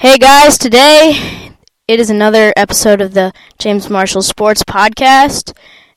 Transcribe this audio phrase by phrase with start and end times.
[0.00, 1.50] Hey guys, today
[1.88, 5.56] it is another episode of the James Marshall Sports Podcast,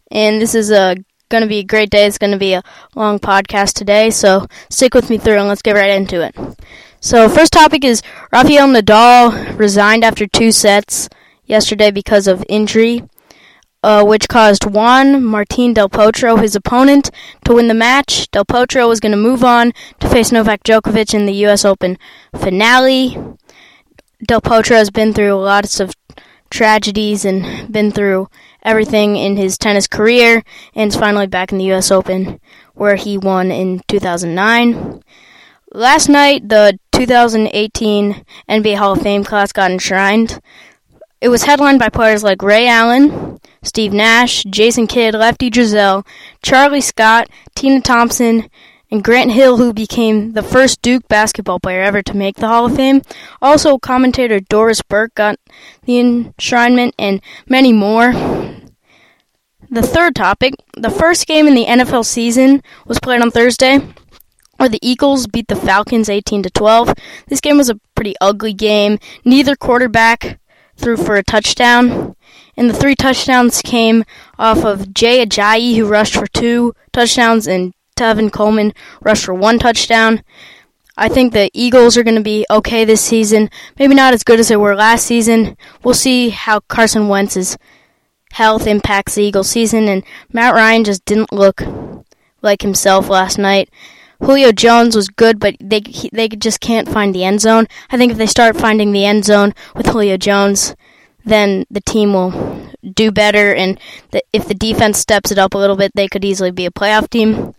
[0.09, 0.95] and this is a
[1.29, 2.07] going to be a great day.
[2.07, 2.63] It's going to be a
[2.95, 6.35] long podcast today, so stick with me through and let's get right into it.
[6.99, 8.01] So, first topic is
[8.33, 11.07] Rafael Nadal resigned after two sets
[11.45, 13.03] yesterday because of injury,
[13.83, 17.11] uh, which caused Juan Martin Del Potro, his opponent,
[17.45, 18.31] to win the match.
[18.31, 21.63] Del Potro was going to move on to face Novak Djokovic in the U.S.
[21.63, 21.99] Open
[22.35, 23.15] finale.
[24.25, 25.93] Del Potro has been through lots of
[26.51, 28.29] tragedies and been through
[28.61, 30.43] everything in his tennis career
[30.75, 32.39] and is finally back in the US Open
[32.73, 35.01] where he won in 2009.
[35.73, 40.39] Last night the 2018 NBA Hall of Fame class got enshrined.
[41.19, 46.05] It was headlined by players like Ray Allen, Steve Nash, Jason Kidd, Lefty Driesell,
[46.43, 48.49] Charlie Scott, Tina Thompson,
[48.91, 52.65] and Grant Hill, who became the first Duke basketball player ever to make the Hall
[52.65, 53.01] of Fame.
[53.41, 55.39] Also, commentator Doris Burke got
[55.85, 58.11] the enshrinement, and many more.
[59.69, 63.79] The third topic the first game in the NFL season was played on Thursday.
[64.57, 66.93] Where the Eagles beat the Falcons 18 to 12.
[67.27, 68.99] This game was a pretty ugly game.
[69.25, 70.39] Neither quarterback
[70.75, 72.15] threw for a touchdown.
[72.55, 74.03] And the three touchdowns came
[74.37, 79.59] off of Jay Ajayi, who rushed for two touchdowns, and Tevin Coleman rushed for one
[79.59, 80.23] touchdown.
[80.97, 83.49] I think the Eagles are going to be okay this season.
[83.77, 85.55] Maybe not as good as they were last season.
[85.83, 87.57] We'll see how Carson Wentz's
[88.33, 89.87] health impacts the Eagles season.
[89.87, 91.61] And Matt Ryan just didn't look
[92.41, 93.69] like himself last night.
[94.19, 97.67] Julio Jones was good, but they they just can't find the end zone.
[97.89, 100.75] I think if they start finding the end zone with Julio Jones,
[101.23, 103.53] then the team will do better.
[103.53, 103.79] And
[104.11, 106.71] the, if the defense steps it up a little bit, they could easily be a
[106.71, 107.55] playoff team.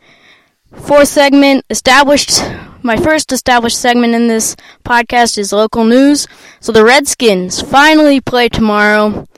[0.77, 2.42] Fourth segment, established.
[2.83, 6.27] My first established segment in this podcast is local news.
[6.61, 9.29] So the Redskins finally play tomorrow,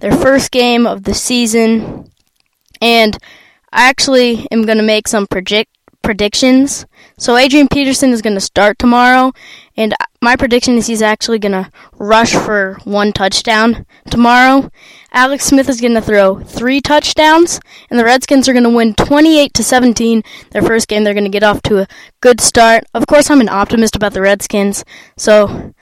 [0.00, 2.10] their first game of the season,
[2.80, 3.16] and
[3.72, 5.70] I actually am going to make some project
[6.08, 6.86] predictions.
[7.18, 9.34] So Adrian Peterson is going to start tomorrow,
[9.76, 14.70] and my prediction is he's actually going to rush for one touchdown tomorrow.
[15.12, 17.60] Alex Smith is going to throw three touchdowns,
[17.90, 20.22] and the Redskins are going to win 28 to 17.
[20.52, 21.88] Their first game, they're going to get off to a
[22.22, 22.84] good start.
[22.94, 24.86] Of course, I'm an optimist about the Redskins,
[25.18, 25.74] so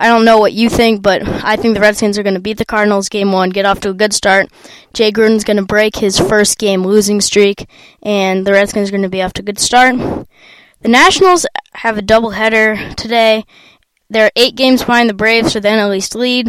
[0.00, 2.58] I don't know what you think, but I think the Redskins are going to beat
[2.58, 4.48] the Cardinals game one, get off to a good start.
[4.94, 7.68] Jay Gruden's going to break his first game losing streak,
[8.02, 9.96] and the Redskins are going to be off to a good start.
[10.80, 13.44] The Nationals have a doubleheader today.
[14.08, 16.48] They're eight games behind the Braves for the NL East lead.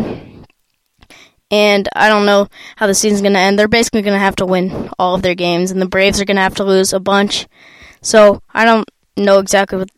[1.51, 3.57] And I don't know how the season's going to end.
[3.57, 6.25] They're basically going to have to win all of their games, and the Braves are
[6.25, 7.47] going to have to lose a bunch.
[8.03, 8.87] So I don't
[9.17, 9.91] know exactly what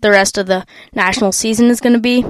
[0.00, 0.64] the rest of the
[0.94, 2.24] national season is going to be.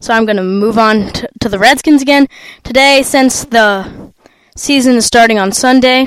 [0.00, 2.28] So I'm going to move on to, to the Redskins again.
[2.62, 4.12] Today, since the
[4.56, 6.06] season is starting on Sunday,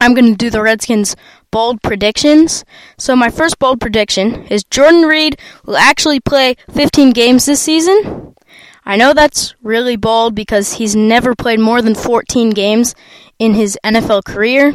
[0.00, 1.14] I'm going to do the Redskins
[1.50, 2.64] bold predictions.
[2.98, 8.34] So my first bold prediction is Jordan Reed will actually play 15 games this season.
[8.84, 12.96] I know that's really bold because he's never played more than 14 games
[13.38, 14.72] in his NFL career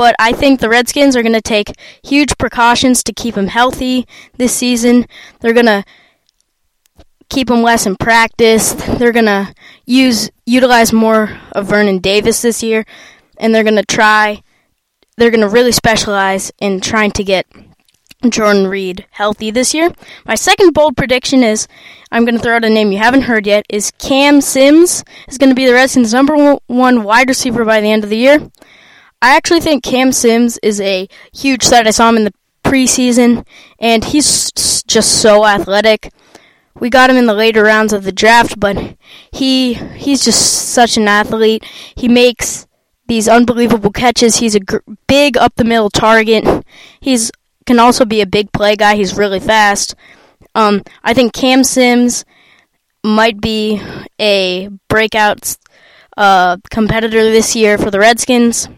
[0.00, 4.08] but I think the Redskins are going to take huge precautions to keep him healthy
[4.38, 5.04] this season.
[5.40, 5.84] They're going to
[7.28, 8.72] keep him less in practice.
[8.72, 12.86] They're going to use utilize more of Vernon Davis this year
[13.36, 14.42] and they're going to try
[15.18, 17.46] they're going to really specialize in trying to get
[18.26, 19.92] Jordan Reed healthy this year.
[20.24, 21.68] My second bold prediction is
[22.10, 25.36] I'm going to throw out a name you haven't heard yet is Cam Sims is
[25.36, 28.50] going to be the Redskins number 1 wide receiver by the end of the year.
[29.22, 31.86] I actually think Cam Sims is a huge threat.
[31.86, 33.46] I saw him in the preseason,
[33.78, 36.10] and he's just so athletic.
[36.78, 38.96] We got him in the later rounds of the draft, but
[39.30, 41.64] he he's just such an athlete.
[41.94, 42.66] He makes
[43.08, 44.36] these unbelievable catches.
[44.36, 46.64] He's a gr- big up the middle target.
[47.00, 47.30] He's
[47.66, 48.96] can also be a big play guy.
[48.96, 49.94] He's really fast.
[50.54, 52.24] Um, I think Cam Sims
[53.04, 53.82] might be
[54.18, 55.56] a breakout
[56.16, 58.68] uh, competitor this year for the Redskins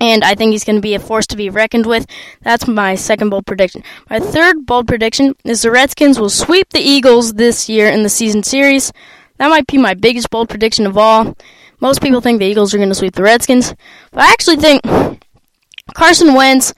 [0.00, 2.06] and I think he's going to be a force to be reckoned with.
[2.42, 3.82] That's my second bold prediction.
[4.10, 8.08] My third bold prediction is the Redskins will sweep the Eagles this year in the
[8.08, 8.92] season series.
[9.38, 11.36] That might be my biggest bold prediction of all.
[11.80, 13.74] Most people think the Eagles are going to sweep the Redskins,
[14.10, 14.82] but I actually think
[15.94, 16.72] Carson Wentz,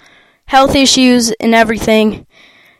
[0.46, 2.26] health issues and everything.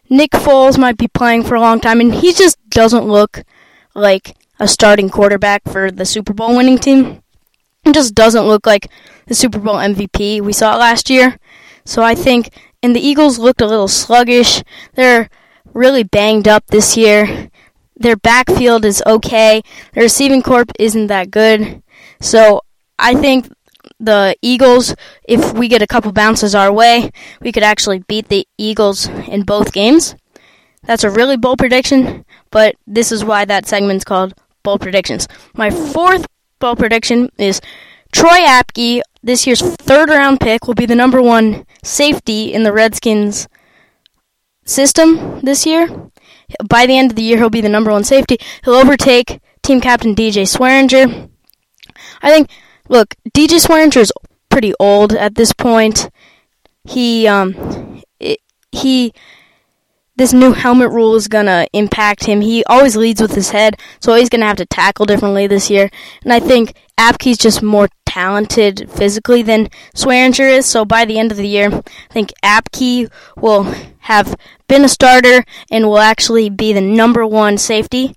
[0.09, 3.43] Nick Foles might be playing for a long time, and he just doesn't look
[3.95, 7.23] like a starting quarterback for the Super Bowl winning team.
[7.87, 8.91] He just doesn't look like
[9.27, 11.39] the Super Bowl MVP we saw last year.
[11.85, 12.51] So I think,
[12.83, 14.65] and the Eagles looked a little sluggish.
[14.95, 15.31] They're
[15.73, 17.49] really banged up this year.
[17.97, 19.63] their backfield is okay.
[19.93, 21.81] Their receiving corp isn't that good.
[22.21, 22.63] So
[22.99, 23.49] I think
[24.01, 27.11] the Eagles, if we get a couple bounces our way,
[27.41, 30.17] we could actually beat the Eagles in both games.
[30.83, 35.27] That's a really bold prediction, but this is why that segment's called Bold Predictions.
[35.55, 36.27] My fourth
[36.59, 37.61] bold prediction is
[38.13, 42.73] Troy Apke, this year's third round pick, will be the number one safety in the
[42.73, 43.49] Redskins
[44.65, 45.89] system this year.
[46.69, 48.39] By the end of the year, he'll be the number one safety.
[48.65, 51.29] He'll overtake team captain DJ Swearinger.
[52.23, 52.51] I think,
[52.89, 54.13] look, DJ Swearinger is
[54.49, 56.09] pretty old at this point.
[56.85, 58.39] He, um, it,
[58.71, 59.13] he,
[60.17, 62.41] this new helmet rule is gonna impact him.
[62.41, 65.91] He always leads with his head, so he's gonna have to tackle differently this year.
[66.23, 70.65] And I think Apke's just more talented physically than Swearinger is.
[70.65, 73.65] So by the end of the year, I think Apke will
[74.01, 74.35] have
[74.69, 78.15] been a starter and will actually be the number one safety.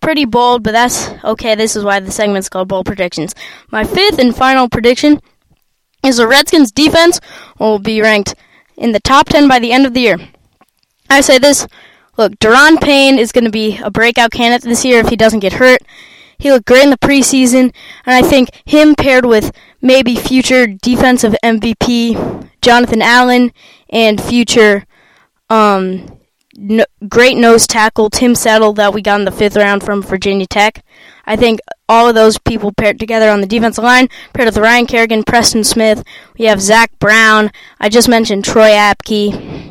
[0.00, 1.54] Pretty bold, but that's okay.
[1.54, 3.34] This is why the segment's called Bold Predictions.
[3.70, 5.20] My fifth and final prediction
[6.02, 7.20] is the Redskins defense
[7.58, 8.34] will be ranked
[8.76, 10.18] in the top 10 by the end of the year.
[11.10, 11.66] I say this
[12.16, 15.40] look, Daron Payne is going to be a breakout candidate this year if he doesn't
[15.40, 15.80] get hurt.
[16.36, 17.72] He looked great in the preseason,
[18.06, 23.52] and I think him paired with maybe future defensive MVP Jonathan Allen
[23.90, 24.86] and future
[25.50, 26.18] um,
[26.60, 30.46] no, great nose tackle Tim Settle that we got in the fifth round from Virginia
[30.46, 30.84] Tech.
[31.24, 34.86] I think all of those people paired together on the defensive line, paired with Ryan
[34.86, 36.02] Kerrigan, Preston Smith.
[36.36, 37.50] We have Zach Brown.
[37.80, 39.67] I just mentioned Troy Apke,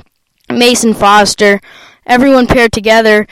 [0.50, 1.62] Mason Foster.
[2.06, 3.28] Everyone paired together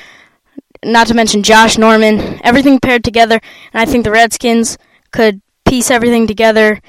[0.83, 2.39] not to mention Josh Norman.
[2.43, 3.39] Everything paired together,
[3.73, 4.77] and I think the Redskins
[5.11, 6.81] could piece everything together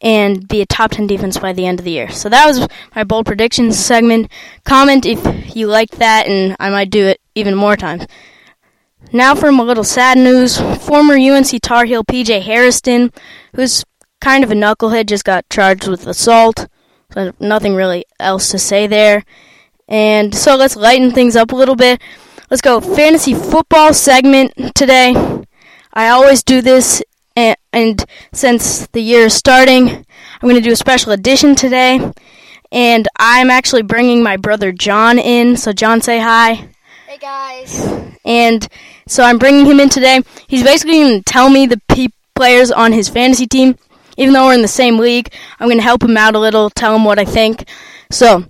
[0.00, 2.10] and be a top 10 defense by the end of the year.
[2.10, 4.30] So that was my bold predictions segment.
[4.64, 8.06] Comment if you liked that, and I might do it even more times.
[9.12, 10.58] Now for a little sad news.
[10.82, 13.12] Former UNC Tar Heel PJ Harrison,
[13.54, 13.84] who's
[14.20, 16.66] kind of a knucklehead, just got charged with assault.
[17.12, 19.24] So nothing really else to say there.
[19.88, 22.00] And so let's lighten things up a little bit.
[22.50, 25.14] Let's go fantasy football segment today.
[25.94, 27.02] I always do this,
[27.36, 32.12] and, and since the year is starting, I'm going to do a special edition today.
[32.70, 35.56] And I'm actually bringing my brother John in.
[35.56, 36.68] So, John, say hi.
[37.06, 37.86] Hey, guys.
[38.24, 38.66] And
[39.06, 40.22] so I'm bringing him in today.
[40.46, 43.76] He's basically going to tell me the pe- players on his fantasy team.
[44.16, 46.70] Even though we're in the same league, I'm going to help him out a little,
[46.70, 47.68] tell him what I think.
[48.10, 48.44] So,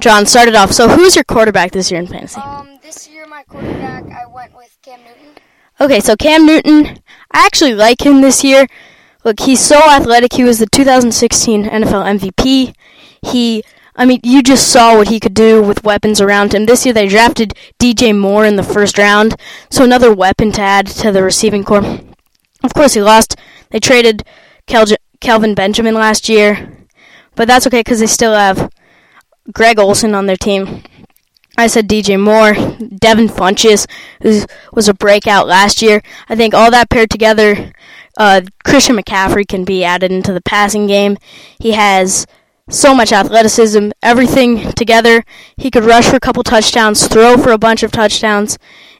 [0.00, 0.72] John, started off.
[0.72, 2.40] So, who's your quarterback this year in fantasy?
[2.40, 5.42] Um, this year, my quarterback, I went with Cam Newton.
[5.80, 6.98] Okay, so Cam Newton,
[7.30, 8.66] I actually like him this year.
[9.24, 10.32] Look, he's so athletic.
[10.32, 12.74] He was the 2016 NFL MVP.
[13.22, 13.62] He,
[13.94, 16.66] I mean, you just saw what he could do with weapons around him.
[16.66, 19.36] This year, they drafted DJ Moore in the first round,
[19.70, 22.00] so another weapon to add to the receiving corps.
[22.64, 23.36] Of course, he lost.
[23.70, 24.24] They traded
[24.66, 24.86] Kel-
[25.20, 26.86] Kelvin Benjamin last year,
[27.34, 28.70] but that's okay because they still have
[29.52, 30.82] Greg Olsen on their team.
[31.56, 32.54] I said DJ Moore,
[32.96, 33.86] Devin Funchess,
[34.22, 36.02] who was a breakout last year.
[36.28, 37.72] I think all that paired together,
[38.16, 41.18] uh, Christian McCaffrey can be added into the passing game.
[41.58, 42.26] He has
[42.70, 45.24] so much athleticism, everything together.
[45.56, 48.58] He could rush for a couple touchdowns, throw for a bunch of touchdowns,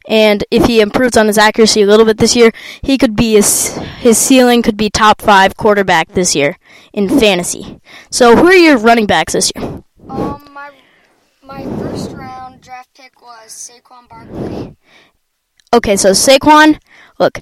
[0.09, 3.35] and if he improves on his accuracy a little bit this year, he could be
[3.35, 6.59] his his ceiling could be top five quarterback this year
[6.93, 7.81] in fantasy.
[8.11, 9.83] So, who are your running backs this year?
[10.09, 10.71] Um, my
[11.43, 14.77] my first round draft pick was Saquon Barkley.
[15.75, 16.79] Okay, so Saquon,
[17.19, 17.41] look,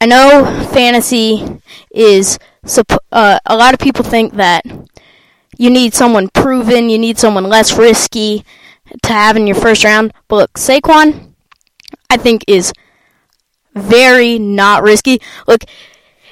[0.00, 1.60] I know fantasy
[1.90, 2.38] is
[3.12, 4.64] uh, a lot of people think that
[5.56, 8.44] you need someone proven, you need someone less risky
[9.02, 10.12] to have in your first round.
[10.28, 11.34] But look, Saquon,
[12.10, 12.72] I think is
[13.74, 15.20] very not risky.
[15.46, 15.64] Look,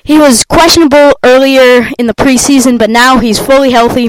[0.06, 4.08] he was questionable earlier in the preseason, but now he's fully healthy.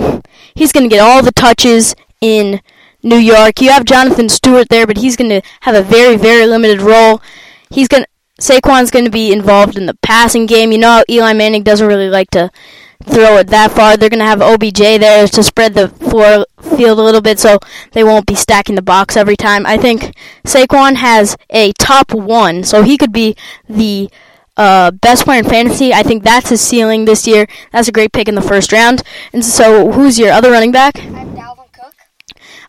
[0.53, 2.61] He's going to get all the touches in
[3.01, 3.59] New York.
[3.61, 7.19] You have Jonathan Stewart there, but he's going to have a very, very limited role.
[7.71, 8.05] He's going
[8.39, 10.71] Saquon's going to be involved in the passing game.
[10.71, 12.51] You know how Eli Manning doesn't really like to
[13.03, 13.97] throw it that far.
[13.97, 17.57] They're going to have OBJ there to spread the floor field a little bit so
[17.93, 19.65] they won't be stacking the box every time.
[19.65, 20.13] I think
[20.45, 23.35] Saquon has a top one, so he could be
[23.67, 24.11] the
[24.57, 25.93] uh, best player in fantasy.
[25.93, 27.47] I think that's his ceiling this year.
[27.71, 29.03] That's a great pick in the first round.
[29.31, 30.99] And so, who's your other running back?
[30.99, 31.93] I'm Dalvin Cook.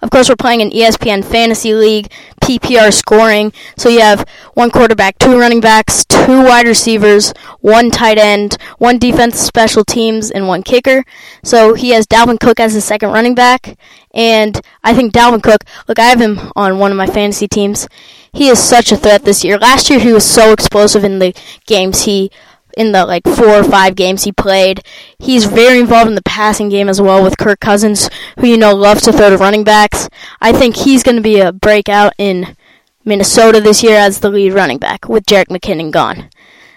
[0.03, 3.53] Of course, we're playing an ESPN Fantasy League PPR scoring.
[3.77, 8.99] So you have one quarterback, two running backs, two wide receivers, one tight end, one
[8.99, 11.05] defense special teams, and one kicker.
[11.43, 13.79] So he has Dalvin Cook as his second running back.
[14.15, 17.89] And I think Dalvin Cook, look, I have him on one of my fantasy teams.
[18.33, 19.59] He is such a threat this year.
[19.59, 21.35] Last year he was so explosive in the
[21.67, 22.31] games he
[22.77, 24.83] in the like four or five games he played.
[25.19, 28.09] He's very involved in the passing game as well with Kirk Cousins,
[28.39, 30.09] who you know loves to throw to running backs.
[30.41, 32.57] I think he's going to be a breakout in
[33.05, 36.31] Minnesota this year as the lead running back with Jerick McKinnon gone.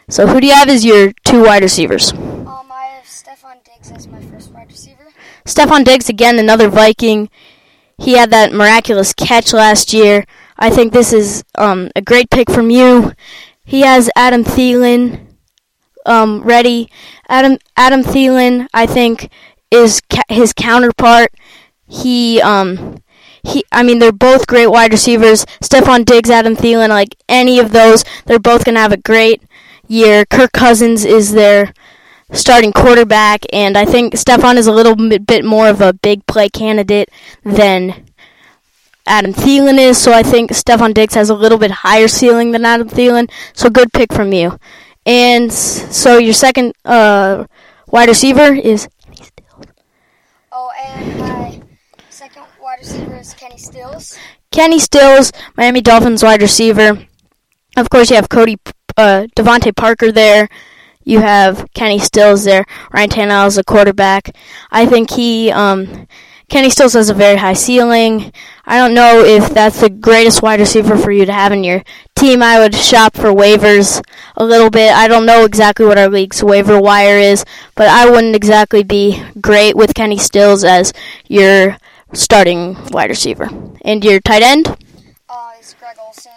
[0.09, 2.11] So who do you have as your two wide receivers?
[2.11, 5.07] Um, I have Stefon Diggs as my first wide receiver.
[5.45, 7.29] Stefon Diggs again, another Viking.
[7.97, 10.25] He had that miraculous catch last year.
[10.61, 13.13] I think this is um, a great pick from you.
[13.65, 15.27] He has Adam Thielen
[16.05, 16.89] um, ready.
[17.27, 19.29] Adam Adam Thielen, I think,
[19.71, 21.33] is ca- his counterpart.
[21.87, 23.01] He um
[23.43, 25.45] he I mean they're both great wide receivers.
[25.61, 29.41] Stefon Diggs, Adam Thielen, like any of those, they're both gonna have a great
[29.87, 30.25] year.
[30.25, 31.73] Kirk Cousins is their
[32.33, 36.49] starting quarterback, and I think Stefon is a little bit more of a big play
[36.49, 37.09] candidate
[37.43, 38.05] than
[39.05, 39.97] Adam Thielen is.
[39.97, 43.29] So I think Stefon Diggs has a little bit higher ceiling than Adam Thielen.
[43.53, 44.57] So good pick from you.
[45.05, 47.45] And so your second uh,
[47.87, 49.65] wide receiver is Kenny Stills.
[50.51, 51.61] Oh, and my
[52.09, 54.17] second wide receiver is Kenny Stills.
[54.51, 57.07] Kenny Stills, Miami Dolphins wide receiver.
[57.77, 58.57] Of course, you have Cody
[58.97, 60.49] uh, DeVante Parker there.
[61.03, 62.65] You have Kenny Stills there.
[62.93, 64.35] Ryan Tannehill is a quarterback.
[64.69, 66.07] I think he um,
[66.49, 68.31] Kenny Stills has a very high ceiling.
[68.71, 71.83] I don't know if that's the greatest wide receiver for you to have in your
[72.15, 72.41] team.
[72.41, 74.01] I would shop for waivers
[74.37, 74.93] a little bit.
[74.93, 77.43] I don't know exactly what our league's waiver wire is,
[77.75, 80.93] but I wouldn't exactly be great with Kenny Stills as
[81.27, 81.75] your
[82.13, 83.49] starting wide receiver.
[83.81, 84.69] And your tight end?
[85.27, 86.31] Uh, is Greg Olsen.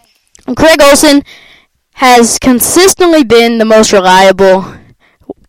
[0.57, 1.23] Greg Olsen
[1.93, 4.75] has consistently been the most reliable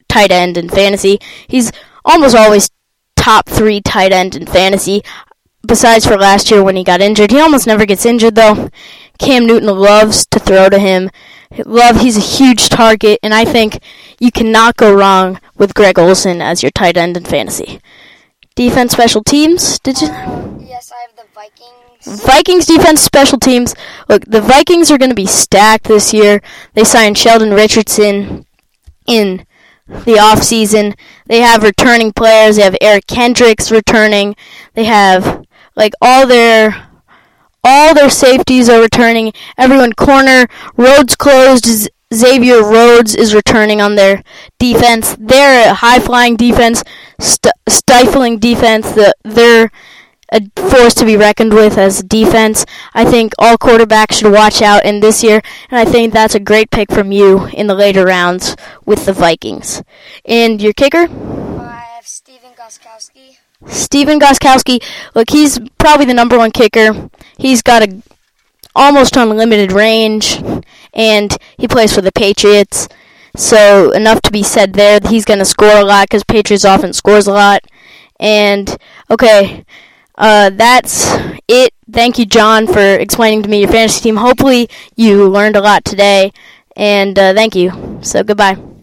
[0.08, 1.18] tight end in fantasy.
[1.48, 1.72] He's
[2.06, 2.70] almost always
[3.15, 5.01] top three tight end in fantasy.
[5.66, 8.70] Besides for last year when he got injured, he almost never gets injured though.
[9.18, 11.10] Cam Newton loves to throw to him.
[11.66, 13.80] Love, he's a huge target, and I think
[14.20, 17.80] you cannot go wrong with Greg Olsen as your tight end in fantasy.
[18.56, 19.80] Defense, special teams.
[19.80, 20.08] Did you?
[20.08, 22.24] Uh, yes, I have the Vikings.
[22.24, 23.74] Vikings defense special teams.
[24.08, 26.42] Look, the Vikings are going to be stacked this year.
[26.74, 28.46] They signed Sheldon Richardson
[29.08, 29.46] in
[29.88, 30.94] the off season.
[31.26, 32.56] They have returning players.
[32.56, 34.36] They have Eric Kendricks returning.
[34.74, 36.89] They have like all their
[37.63, 39.34] all their safeties are returning.
[39.58, 41.89] Everyone corner roads closed.
[42.13, 44.22] Xavier Rhodes is returning on their
[44.60, 45.17] defense.
[45.20, 46.84] They're a high flying defense,
[47.20, 48.91] st- stifling defense.
[48.91, 49.72] The, they're
[50.32, 52.65] a force to be reckoned with as defense.
[52.94, 56.39] I think all quarterbacks should watch out in this year, and I think that's a
[56.39, 58.55] great pick from you in the later rounds
[58.86, 59.82] with the Vikings.
[60.25, 61.08] And your kicker?
[61.10, 63.38] I have Stephen Gostkowski.
[63.68, 64.84] Stephen Gostkowski.
[65.14, 67.10] Look, he's probably the number one kicker.
[67.38, 68.02] He's got a
[68.76, 70.42] almost unlimited range,
[70.94, 72.88] and he plays for the Patriots.
[73.36, 75.00] So enough to be said there.
[75.06, 77.62] He's going to score a lot because Patriots often scores a lot.
[78.20, 78.78] And
[79.10, 79.66] okay,
[80.18, 81.14] uh, that's
[81.48, 81.74] it.
[81.92, 84.18] Thank you, John, for explaining to me your fantasy team.
[84.18, 86.32] Hopefully, you learned a lot today,
[86.76, 88.00] and uh, thank you.
[88.02, 88.75] So, goodbye.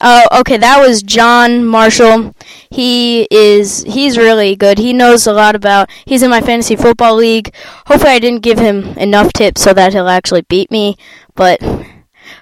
[0.00, 2.34] Uh, okay, that was John Marshall.
[2.70, 4.78] He is he's really good.
[4.78, 5.90] He knows a lot about.
[6.04, 7.52] He's in my fantasy football league.
[7.86, 10.96] Hopefully, I didn't give him enough tips so that he'll actually beat me.
[11.34, 11.60] But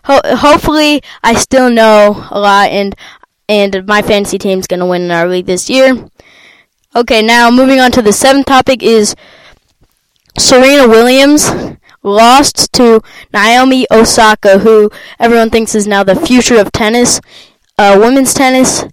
[0.04, 2.94] ho- hopefully, I still know a lot, and
[3.48, 6.08] and my fantasy team's gonna win in our league this year.
[6.94, 9.14] Okay, now moving on to the seventh topic is
[10.38, 11.50] Serena Williams
[12.02, 13.00] lost to
[13.32, 17.20] Naomi Osaka, who everyone thinks is now the future of tennis,
[17.78, 18.84] uh, women's tennis,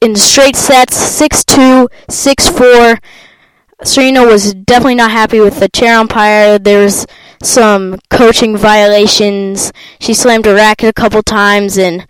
[0.00, 2.98] in straight sets, 6-2, 6-4.
[3.84, 6.58] Serena was definitely not happy with the chair umpire.
[6.58, 7.06] There's
[7.42, 9.72] some coaching violations.
[10.00, 12.06] She slammed her racket a couple times, and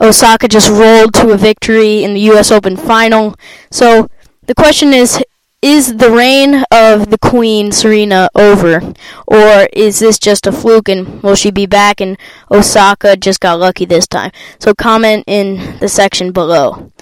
[0.00, 2.52] Osaka just rolled to a victory in the U.S.
[2.52, 3.34] Open final.
[3.72, 4.08] So
[4.46, 5.22] the question is
[5.62, 8.94] is the reign of the Queen Serena over?
[9.26, 12.16] Or is this just a fluke and will she be back and
[12.50, 14.32] Osaka just got lucky this time?
[14.58, 16.92] So comment in the section below.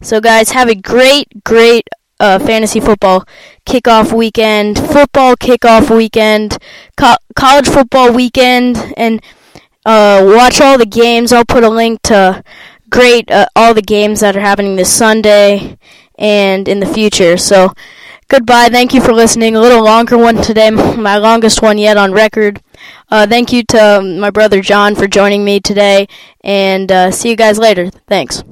[0.00, 1.88] So guys, have a great, great
[2.20, 3.26] uh, fantasy football
[3.66, 6.58] kickoff weekend, football kickoff weekend,
[6.96, 9.20] co- college football weekend, and
[9.84, 11.32] uh, watch all the games.
[11.32, 12.42] I'll put a link to
[12.90, 15.78] great uh, all the games that are happening this Sunday
[16.16, 17.36] and in the future.
[17.36, 17.72] So,
[18.34, 18.68] goodbye.
[18.68, 19.56] Thank you for listening.
[19.56, 22.60] A little longer one today, my longest one yet on record.
[23.10, 26.08] Uh, thank you to my brother John for joining me today,
[26.42, 27.90] and uh, see you guys later.
[28.08, 28.44] Thanks.